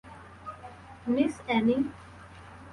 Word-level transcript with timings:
Miss 1.07 1.33
Anning. 1.47 1.79